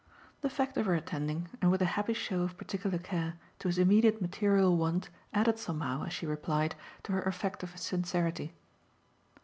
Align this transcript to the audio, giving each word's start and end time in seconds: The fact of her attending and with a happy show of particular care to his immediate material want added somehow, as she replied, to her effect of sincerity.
The 0.41 0.49
fact 0.49 0.77
of 0.77 0.87
her 0.87 0.95
attending 0.95 1.47
and 1.61 1.69
with 1.69 1.79
a 1.79 1.85
happy 1.93 2.13
show 2.15 2.41
of 2.41 2.57
particular 2.57 2.97
care 2.97 3.35
to 3.59 3.67
his 3.67 3.77
immediate 3.77 4.19
material 4.19 4.75
want 4.75 5.09
added 5.31 5.59
somehow, 5.59 6.05
as 6.05 6.11
she 6.13 6.25
replied, 6.25 6.73
to 7.03 7.11
her 7.11 7.21
effect 7.21 7.61
of 7.61 7.77
sincerity. 7.77 8.55